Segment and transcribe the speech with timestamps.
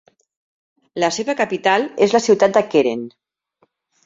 [1.03, 3.05] La seva capital és la ciutat de Keren.